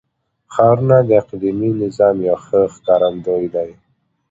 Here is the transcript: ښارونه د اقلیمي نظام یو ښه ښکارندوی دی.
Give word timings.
ښارونه 0.53 0.97
د 1.07 1.09
اقلیمي 1.21 1.71
نظام 1.83 2.15
یو 2.27 2.37
ښه 2.45 2.59
ښکارندوی 2.75 3.45
دی. 3.55 3.69